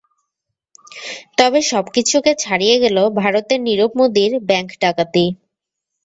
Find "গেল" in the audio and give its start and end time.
2.83-2.97